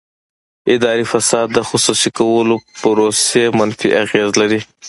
[0.75, 4.61] اداري فساد د خصوصي کولو پروسې منفي اغېز لري.